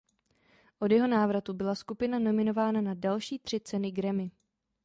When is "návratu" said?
1.07-1.53